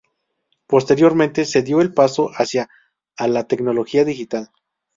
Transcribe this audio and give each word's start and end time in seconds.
Posteriormente 0.67 1.45
se 1.45 1.61
dio 1.61 1.79
el 1.79 1.93
paso 1.93 2.31
hacia 2.35 2.71
a 3.19 3.27
la 3.27 3.43
tecnología 3.45 4.03
digital. 4.03 4.49